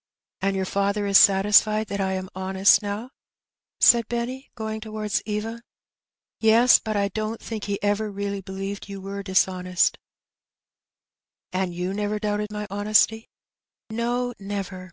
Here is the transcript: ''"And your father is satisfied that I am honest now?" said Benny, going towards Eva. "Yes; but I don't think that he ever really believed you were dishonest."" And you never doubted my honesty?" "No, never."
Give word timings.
''"And 0.42 0.54
your 0.54 0.66
father 0.66 1.06
is 1.06 1.16
satisfied 1.16 1.86
that 1.86 2.02
I 2.02 2.12
am 2.12 2.28
honest 2.34 2.82
now?" 2.82 3.08
said 3.80 4.06
Benny, 4.08 4.50
going 4.54 4.78
towards 4.82 5.22
Eva. 5.24 5.62
"Yes; 6.38 6.78
but 6.78 6.98
I 6.98 7.08
don't 7.08 7.40
think 7.40 7.62
that 7.62 7.66
he 7.68 7.82
ever 7.82 8.10
really 8.10 8.42
believed 8.42 8.90
you 8.90 9.00
were 9.00 9.22
dishonest."" 9.22 9.96
And 11.54 11.74
you 11.74 11.94
never 11.94 12.18
doubted 12.18 12.52
my 12.52 12.66
honesty?" 12.68 13.30
"No, 13.88 14.34
never." 14.38 14.92